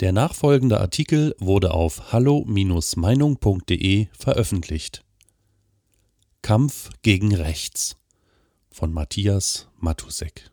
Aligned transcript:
Der 0.00 0.12
nachfolgende 0.12 0.80
Artikel 0.80 1.34
wurde 1.38 1.74
auf 1.74 2.10
hallo-meinung.de 2.10 4.06
veröffentlicht. 4.18 5.04
Kampf 6.40 6.88
gegen 7.02 7.34
Rechts 7.34 7.98
von 8.70 8.94
Matthias 8.94 9.68
Matusek 9.78 10.50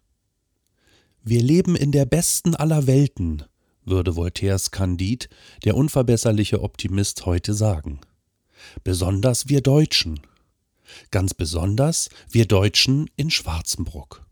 Wir 1.23 1.41
leben 1.41 1.77
in 1.77 1.93
der 1.93 2.05
besten 2.05 2.55
aller 2.55 2.87
Welten, 2.87 3.43
würde 3.85 4.17
Voltaires 4.17 4.71
Candide, 4.71 5.27
der 5.63 5.77
unverbesserliche 5.77 6.61
Optimist, 6.61 7.25
heute 7.25 7.53
sagen. 7.53 8.01
Besonders 8.83 9.47
wir 9.47 9.61
Deutschen. 9.61 10.19
Ganz 11.09 11.33
besonders 11.33 12.09
wir 12.29 12.47
Deutschen 12.47 13.09
in 13.15 13.31
Schwarzenbruck. 13.31 14.26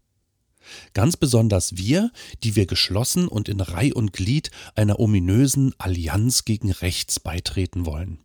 Ganz 0.94 1.18
besonders 1.18 1.78
wir, 1.78 2.12
die 2.44 2.56
wir 2.56 2.66
geschlossen 2.66 3.28
und 3.28 3.50
in 3.50 3.62
Reih 3.62 3.94
und 3.94 4.14
Glied 4.14 4.52
einer 4.76 5.00
ominösen 5.00 5.74
Allianz 5.78 6.46
gegen 6.46 6.72
rechts 6.72 7.20
beitreten 7.20 7.86
wollen. 7.86 8.20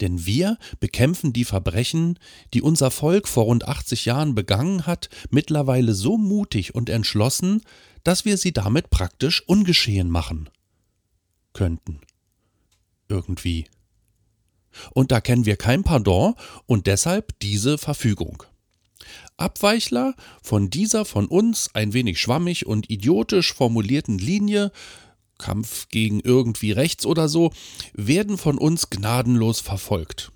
Denn 0.00 0.26
wir 0.26 0.58
bekämpfen 0.80 1.32
die 1.32 1.44
Verbrechen, 1.44 2.18
die 2.52 2.62
unser 2.62 2.90
Volk 2.90 3.28
vor 3.28 3.44
rund 3.44 3.66
80 3.66 4.04
Jahren 4.04 4.34
begangen 4.34 4.86
hat, 4.86 5.08
mittlerweile 5.30 5.94
so 5.94 6.18
mutig 6.18 6.74
und 6.74 6.90
entschlossen, 6.90 7.62
dass 8.02 8.24
wir 8.24 8.36
sie 8.36 8.52
damit 8.52 8.90
praktisch 8.90 9.42
ungeschehen 9.46 10.10
machen 10.10 10.50
könnten. 11.52 12.00
Irgendwie. 13.08 13.66
Und 14.92 15.12
da 15.12 15.20
kennen 15.20 15.46
wir 15.46 15.56
kein 15.56 15.84
Pardon 15.84 16.34
und 16.66 16.86
deshalb 16.86 17.38
diese 17.40 17.78
Verfügung. 17.78 18.42
Abweichler 19.36 20.14
von 20.42 20.70
dieser 20.70 21.04
von 21.04 21.26
uns 21.26 21.70
ein 21.74 21.92
wenig 21.92 22.20
schwammig 22.20 22.66
und 22.66 22.90
idiotisch 22.90 23.52
formulierten 23.52 24.18
Linie 24.18 24.70
Kampf 25.38 25.88
gegen 25.88 26.20
irgendwie 26.20 26.72
rechts 26.72 27.06
oder 27.06 27.28
so, 27.28 27.52
werden 27.92 28.38
von 28.38 28.58
uns 28.58 28.90
gnadenlos 28.90 29.60
verfolgt. 29.60 30.32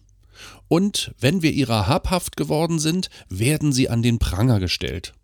Und 0.69 1.15
wenn 1.19 1.43
wir 1.43 1.53
ihrer 1.53 1.87
habhaft 1.87 2.37
geworden 2.37 2.79
sind, 2.79 3.09
werden 3.29 3.73
sie 3.73 3.89
an 3.89 4.03
den 4.03 4.19
Pranger 4.19 4.61
gestellt. 4.61 5.15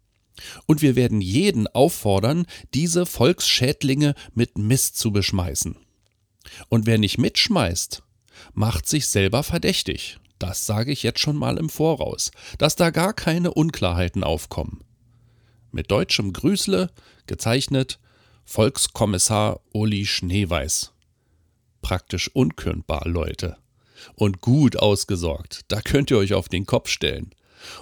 Und 0.67 0.83
wir 0.83 0.97
werden 0.97 1.21
jeden 1.21 1.67
auffordern, 1.69 2.47
diese 2.73 3.07
Volksschädlinge 3.07 4.15
mit 4.35 4.59
Mist 4.59 4.99
zu 4.99 5.13
beschmeißen. 5.13 5.77
Und 6.69 6.87
wer 6.87 6.99
nicht 6.99 7.19
mitschmeißt, 7.19 8.03
macht 8.53 8.89
sich 8.89 9.07
selber 9.07 9.43
verdächtig. 9.43 10.19
Das 10.39 10.67
sage 10.67 10.93
ich 10.93 11.03
jetzt 11.03 11.21
schon 11.21 11.37
mal 11.37 11.59
im 11.59 11.69
Voraus, 11.69 12.31
dass 12.59 12.77
da 12.77 12.91
gar 12.91 13.13
keine 13.13 13.53
Unklarheiten 13.55 14.25
aufkommen. 14.25 14.83
Mit 15.71 15.91
deutschem 15.91 16.33
Grüßle, 16.33 16.91
gezeichnet 17.27 17.99
Volkskommissar 18.45 19.61
Uli 19.73 20.07
Schneeweiß. 20.07 20.93
Praktisch 21.83 22.31
unkündbar, 22.35 23.03
Leute. 23.07 23.57
Und 24.15 24.41
gut 24.41 24.77
ausgesorgt, 24.77 25.63
da 25.69 25.81
könnt 25.81 26.11
ihr 26.11 26.19
euch 26.19 26.35
auf 26.35 26.49
den 26.49 26.67
Kopf 26.67 26.89
stellen. 26.91 27.31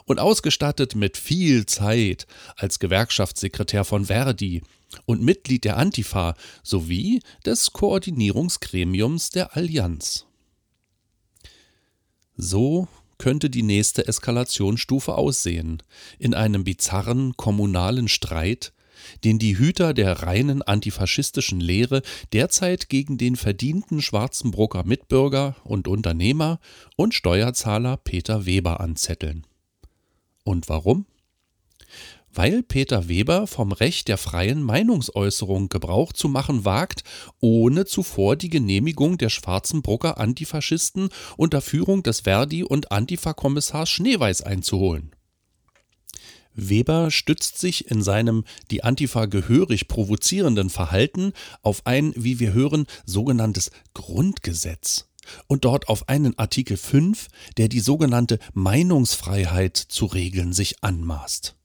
Und 0.04 0.20
ausgestattet 0.20 0.94
mit 0.94 1.16
viel 1.16 1.66
Zeit 1.66 2.26
als 2.56 2.78
Gewerkschaftssekretär 2.78 3.84
von 3.84 4.06
Verdi 4.06 4.62
und 5.06 5.22
Mitglied 5.22 5.64
der 5.64 5.76
Antifa 5.76 6.34
sowie 6.62 7.20
des 7.44 7.72
Koordinierungsgremiums 7.72 9.30
der 9.30 9.56
Allianz. 9.56 10.26
So 12.36 12.88
könnte 13.18 13.50
die 13.50 13.62
nächste 13.62 14.08
Eskalationsstufe 14.08 15.14
aussehen, 15.14 15.82
in 16.18 16.34
einem 16.34 16.64
bizarren 16.64 17.36
kommunalen 17.36 18.08
Streit, 18.08 18.72
den 19.24 19.38
die 19.38 19.58
Hüter 19.58 19.94
der 19.94 20.22
reinen 20.22 20.62
antifaschistischen 20.62 21.60
Lehre 21.60 22.02
derzeit 22.32 22.88
gegen 22.88 23.18
den 23.18 23.36
verdienten 23.36 24.02
Schwarzenbrucker 24.02 24.84
Mitbürger 24.84 25.56
und 25.64 25.88
Unternehmer 25.88 26.58
und 26.96 27.14
Steuerzahler 27.14 27.96
Peter 27.96 28.46
Weber 28.46 28.80
anzetteln. 28.80 29.46
Und 30.44 30.68
warum? 30.68 31.06
Weil 32.34 32.62
Peter 32.62 33.08
Weber 33.08 33.46
vom 33.46 33.72
Recht 33.72 34.08
der 34.08 34.18
freien 34.18 34.62
Meinungsäußerung 34.62 35.68
Gebrauch 35.68 36.12
zu 36.12 36.28
machen 36.28 36.64
wagt, 36.64 37.04
ohne 37.40 37.84
zuvor 37.84 38.36
die 38.36 38.50
Genehmigung 38.50 39.18
der 39.18 39.28
Schwarzenbrucker 39.28 40.18
Antifaschisten 40.18 41.10
unter 41.36 41.60
Führung 41.60 42.02
des 42.02 42.20
Verdi- 42.20 42.64
und 42.64 42.92
Antifa-Kommissars 42.92 43.90
Schneeweiß 43.90 44.42
einzuholen. 44.42 45.12
Weber 46.54 47.10
stützt 47.10 47.58
sich 47.58 47.90
in 47.90 48.02
seinem 48.02 48.44
die 48.70 48.84
Antifa 48.84 49.26
gehörig 49.26 49.88
provozierenden 49.88 50.68
Verhalten 50.68 51.32
auf 51.62 51.86
ein, 51.86 52.12
wie 52.14 52.40
wir 52.40 52.52
hören, 52.52 52.86
sogenanntes 53.06 53.70
Grundgesetz 53.94 55.08
und 55.46 55.64
dort 55.64 55.88
auf 55.88 56.08
einen 56.08 56.38
Artikel 56.38 56.76
5, 56.76 57.28
der 57.56 57.68
die 57.68 57.80
sogenannte 57.80 58.38
Meinungsfreiheit 58.52 59.76
zu 59.76 60.06
regeln 60.06 60.52
sich 60.52 60.82
anmaßt. 60.82 61.56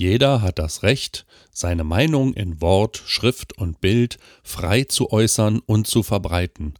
Jeder 0.00 0.40
hat 0.40 0.58
das 0.58 0.82
Recht, 0.82 1.26
seine 1.52 1.84
Meinung 1.84 2.32
in 2.32 2.62
Wort, 2.62 3.02
Schrift 3.04 3.58
und 3.58 3.82
Bild 3.82 4.16
frei 4.42 4.84
zu 4.84 5.12
äußern 5.12 5.58
und 5.58 5.86
zu 5.88 6.02
verbreiten 6.02 6.72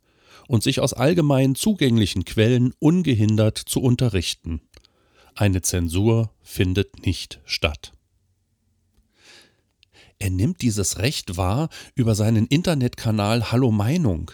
und 0.48 0.62
sich 0.62 0.80
aus 0.80 0.94
allgemein 0.94 1.54
zugänglichen 1.54 2.24
Quellen 2.24 2.72
ungehindert 2.78 3.58
zu 3.58 3.82
unterrichten. 3.82 4.62
Eine 5.34 5.60
Zensur 5.60 6.30
findet 6.40 7.04
nicht 7.04 7.42
statt. 7.44 7.92
Er 10.18 10.30
nimmt 10.30 10.62
dieses 10.62 10.96
Recht 10.98 11.36
wahr 11.36 11.68
über 11.94 12.14
seinen 12.14 12.46
Internetkanal 12.46 13.52
Hallo 13.52 13.70
Meinung, 13.70 14.30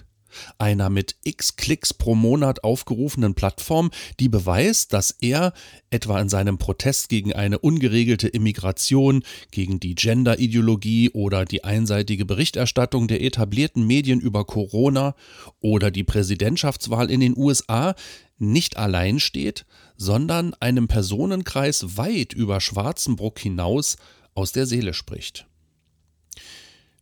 einer 0.59 0.91
mit 0.91 1.17
x 1.25 1.57
Klicks 1.57 1.95
pro 1.95 2.15
Monat 2.15 2.65
aufgerufenen 2.65 3.35
Plattform, 3.35 3.91
die 4.21 4.29
beweist, 4.29 4.93
dass 4.93 5.11
er 5.21 5.53
etwa 5.91 6.21
in 6.21 6.29
seinem 6.29 6.59
Protest 6.59 7.09
gegen 7.09 7.33
eine 7.33 7.59
ungeregelte 7.59 8.29
Immigration, 8.29 9.23
gegen 9.51 9.81
die 9.81 9.95
Gender-Ideologie 9.95 11.11
oder 11.11 11.45
die 11.45 11.65
einseitige 11.65 12.25
Berichterstattung 12.25 13.09
der 13.09 13.23
etablierten 13.23 13.87
Medien 13.87 14.21
über 14.21 14.45
Corona 14.45 15.15
oder 15.61 15.91
die 15.91 16.05
Präsidentschaftswahl 16.05 17.11
in 17.11 17.21
den 17.21 17.37
USA 17.37 17.95
nicht 18.39 18.77
allein 18.77 19.21
steht, 19.21 19.65
sondern 19.97 20.55
einem 20.55 20.89
Personenkreis 20.89 21.97
weit 21.97 22.33
über 22.33 22.61
Schwarzenbruck 22.61 23.39
hinaus 23.39 23.97
aus 24.35 24.53
der 24.53 24.67
Seele 24.67 24.93
spricht. 24.93 25.47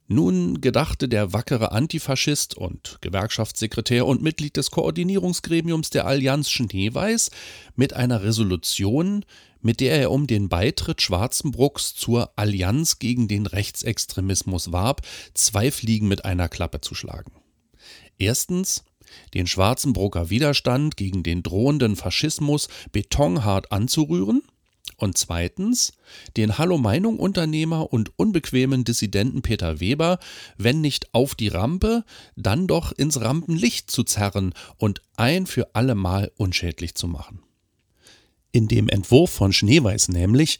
Nun 0.07 0.61
gedachte 0.61 1.09
der 1.09 1.33
wackere 1.33 1.73
Antifaschist 1.73 2.57
und 2.57 2.99
Gewerkschaftssekretär 3.01 4.07
und 4.07 4.23
Mitglied 4.23 4.57
des 4.59 4.71
Koordinierungsgremiums 4.71 5.89
der 5.89 6.07
Allianz 6.07 6.51
Schneeweiß 6.51 7.31
mit 7.75 7.95
einer 7.95 8.23
Resolution, 8.23 9.25
mit 9.63 9.81
der 9.81 9.99
er 9.99 10.11
um 10.11 10.27
den 10.27 10.51
Beitritt 10.51 11.01
Schwarzenbrucks 11.01 11.95
zur 11.95 12.33
Allianz 12.37 12.99
gegen 12.99 13.29
den 13.29 13.47
Rechtsextremismus 13.47 14.73
warb, 14.73 15.01
zwei 15.33 15.71
Fliegen 15.71 16.07
mit 16.07 16.27
einer 16.27 16.51
Klappe 16.51 16.83
zu 16.83 16.95
schlagen. 16.95 17.33
Erstens 18.19 18.85
den 19.33 19.47
Schwarzenbrucker 19.47 20.29
Widerstand 20.29 20.99
gegen 20.99 21.23
den 21.23 21.43
drohenden 21.43 21.97
Faschismus 21.97 22.69
betonhart 22.93 23.73
anzurühren 23.73 24.43
und 25.05 25.19
zweitens 25.19 25.93
den 26.39 26.57
Hallo-Meinung-Unternehmer 26.57 27.93
und 27.93 28.19
unbequemen 28.19 28.85
Dissidenten 28.85 29.43
Peter 29.43 29.79
Weber, 29.79 30.19
wenn 30.57 30.81
nicht 30.81 31.13
auf 31.13 31.35
die 31.35 31.49
Rampe, 31.49 32.05
dann 32.37 32.67
doch 32.67 32.91
ins 32.91 33.21
Rampenlicht 33.21 33.91
zu 33.91 34.03
zerren 34.03 34.55
und 34.79 35.03
ein 35.17 35.47
für 35.47 35.75
allemal 35.75 36.33
unschädlich 36.39 36.95
zu 36.95 37.07
machen. 37.07 37.41
In 38.51 38.67
dem 38.67 38.89
Entwurf 38.89 39.31
von 39.31 39.53
Schneeweiß 39.53 40.09
nämlich, 40.09 40.59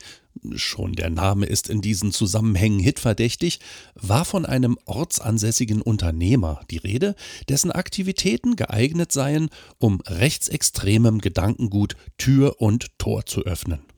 schon 0.57 0.93
der 0.93 1.11
Name 1.11 1.47
ist 1.47 1.71
in 1.71 1.81
diesen 1.81 2.13
Zusammenhängen 2.13 2.81
hitverdächtig, 2.81 3.61
war 3.95 4.27
von 4.27 4.45
einem 4.45 4.77
ortsansässigen 4.85 5.81
Unternehmer 5.81 6.61
die 6.71 6.79
Rede, 6.79 7.15
dessen 7.49 7.73
Aktivitäten 7.73 8.57
geeignet 8.57 9.11
seien, 9.11 9.49
um 9.79 10.03
rechtsextremem 10.03 11.21
Gedankengut 11.21 11.97
Tür 12.19 12.61
und 12.61 12.99
Tor 12.99 13.25
zu 13.25 13.43
öffnen. 13.43 13.94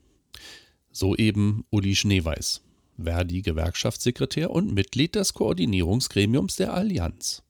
So 0.97 1.15
eben 1.15 1.63
Uli 1.69 1.95
Schneeweiß, 1.95 2.63
Verdi-Gewerkschaftssekretär 2.97 4.49
und 4.49 4.73
Mitglied 4.73 5.13
des 5.13 5.35
Koordinierungsgremiums 5.35 6.55
der 6.55 6.73
Allianz. 6.73 7.43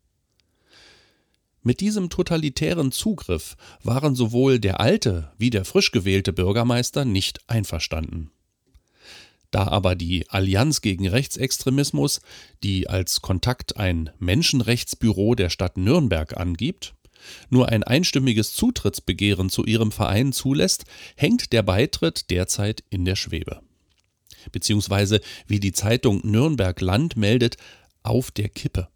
Mit 1.64 1.80
diesem 1.80 2.10
totalitären 2.10 2.92
Zugriff 2.92 3.56
waren 3.84 4.16
sowohl 4.16 4.60
der 4.60 4.82
alte 4.82 5.32
wie 5.38 5.50
der 5.50 5.64
frisch 5.64 5.92
gewählte 5.92 6.34
Bürgermeister 6.34 7.06
nicht 7.06 7.40
einverstanden. 7.48 8.32
Da 9.50 9.66
aber 9.70 9.96
die 9.96 10.30
Allianz 10.30 10.82
gegen 10.82 11.08
Rechtsextremismus, 11.08 12.20
die 12.64 12.90
als 12.90 13.22
Kontakt 13.22 13.78
ein 13.78 14.10
Menschenrechtsbüro 14.20 15.36
der 15.36 15.50
Stadt 15.50 15.78
Nürnberg 15.78 16.36
angibt, 16.36 16.96
nur 17.50 17.70
ein 17.70 17.84
einstimmiges 17.84 18.54
Zutrittsbegehren 18.54 19.50
zu 19.50 19.66
ihrem 19.66 19.92
Verein 19.92 20.34
zulässt, 20.34 20.86
hängt 21.16 21.54
der 21.54 21.64
Beitritt 21.64 22.30
derzeit 22.30 22.84
in 22.90 23.06
der 23.06 23.16
Schwebe. 23.16 23.62
Beziehungsweise, 24.52 25.22
wie 25.48 25.60
die 25.60 25.74
Zeitung 25.74 26.22
Nürnberg 26.24 26.80
Land 26.82 27.18
meldet, 27.18 27.58
auf 28.04 28.32
der 28.32 28.50
Kippe. 28.50 28.88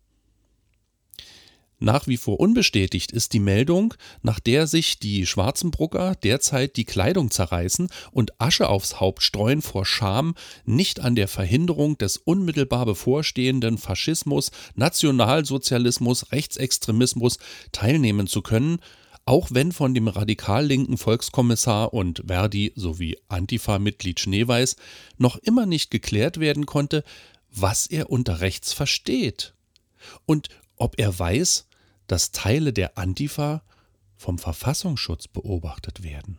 Nach 1.84 2.06
wie 2.06 2.18
vor 2.18 2.40
unbestätigt 2.40 3.12
ist 3.12 3.34
die 3.34 3.40
Meldung, 3.40 3.96
nach 4.22 4.40
der 4.40 4.68
sich 4.68 5.00
die 5.00 5.26
Schwarzenbrucker 5.26 6.14
derzeit 6.14 6.78
die 6.78 6.86
Kleidung 6.86 7.32
zerreißen 7.32 7.90
und 8.12 8.40
Asche 8.40 8.70
aufs 8.70 9.00
Haupt 9.00 9.24
streuen 9.24 9.64
vor 9.64 9.84
Scham, 9.84 10.36
nicht 10.64 11.00
an 11.00 11.16
der 11.16 11.28
Verhinderung 11.28 11.98
des 11.98 12.18
unmittelbar 12.18 12.86
bevorstehenden 12.86 13.80
Faschismus, 13.80 14.52
Nationalsozialismus, 14.76 16.32
Rechtsextremismus 16.32 17.40
teilnehmen 17.72 18.28
zu 18.28 18.44
können, 18.44 18.78
auch 19.26 19.48
wenn 19.50 19.72
von 19.72 19.96
dem 19.96 20.08
radikal 20.08 20.64
linken 20.64 21.00
Volkskommissar 21.00 21.96
und 21.96 22.22
Verdi 22.28 22.74
sowie 22.76 23.18
Antifa-Mitglied 23.28 24.20
Schneeweiß 24.20 24.76
noch 25.18 25.38
immer 25.38 25.66
nicht 25.66 25.90
geklärt 25.90 26.40
werden 26.40 26.68
konnte, 26.68 27.04
was 27.50 27.88
er 27.88 28.12
unter 28.12 28.40
rechts 28.40 28.72
versteht. 28.72 29.56
Und 30.28 30.50
ob 30.78 31.00
er 31.00 31.18
weiß, 31.18 31.68
dass 32.12 32.32
Teile 32.34 32.74
der 32.74 32.98
Antifa 32.98 33.64
vom 34.18 34.38
Verfassungsschutz 34.38 35.30
beobachtet 35.30 36.04
werden. 36.04 36.38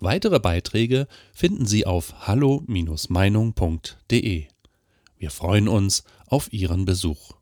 Weitere 0.00 0.40
Beiträge 0.40 1.06
finden 1.34 1.66
Sie 1.66 1.84
auf 1.84 2.26
hallo-meinung.de. 2.26 4.46
Wir 5.18 5.30
freuen 5.30 5.68
uns 5.68 6.04
auf 6.26 6.50
Ihren 6.54 6.86
Besuch. 6.86 7.34